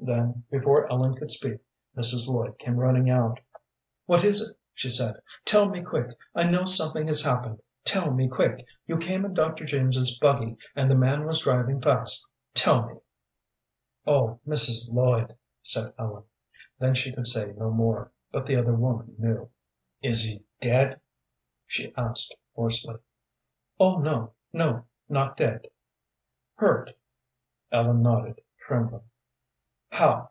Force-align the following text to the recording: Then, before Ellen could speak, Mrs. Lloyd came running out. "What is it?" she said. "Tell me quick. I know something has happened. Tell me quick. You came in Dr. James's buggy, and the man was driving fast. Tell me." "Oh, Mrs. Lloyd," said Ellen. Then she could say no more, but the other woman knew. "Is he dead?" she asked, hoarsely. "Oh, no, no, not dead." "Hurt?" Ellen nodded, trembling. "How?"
Then, 0.00 0.44
before 0.50 0.90
Ellen 0.90 1.16
could 1.16 1.30
speak, 1.32 1.60
Mrs. 1.96 2.28
Lloyd 2.28 2.56
came 2.58 2.76
running 2.76 3.10
out. 3.10 3.40
"What 4.06 4.22
is 4.24 4.40
it?" 4.40 4.56
she 4.72 4.88
said. 4.88 5.20
"Tell 5.44 5.68
me 5.68 5.82
quick. 5.82 6.14
I 6.36 6.44
know 6.44 6.64
something 6.64 7.06
has 7.08 7.22
happened. 7.22 7.60
Tell 7.84 8.10
me 8.12 8.26
quick. 8.28 8.64
You 8.86 8.96
came 8.96 9.24
in 9.26 9.34
Dr. 9.34 9.64
James's 9.66 10.16
buggy, 10.18 10.56
and 10.76 10.88
the 10.90 10.96
man 10.96 11.26
was 11.26 11.40
driving 11.40 11.80
fast. 11.82 12.30
Tell 12.54 12.86
me." 12.88 13.00
"Oh, 14.06 14.40
Mrs. 14.48 14.88
Lloyd," 14.90 15.36
said 15.62 15.92
Ellen. 15.98 16.22
Then 16.78 16.94
she 16.94 17.12
could 17.12 17.26
say 17.26 17.52
no 17.52 17.70
more, 17.70 18.10
but 18.32 18.46
the 18.46 18.56
other 18.56 18.74
woman 18.76 19.14
knew. 19.18 19.50
"Is 20.00 20.22
he 20.22 20.42
dead?" 20.60 21.00
she 21.66 21.92
asked, 21.98 22.34
hoarsely. 22.54 22.96
"Oh, 23.80 23.96
no, 23.98 24.32
no, 24.54 24.84
not 25.08 25.36
dead." 25.36 25.66
"Hurt?" 26.54 26.92
Ellen 27.72 28.00
nodded, 28.00 28.40
trembling. 28.66 29.02
"How?" 29.90 30.30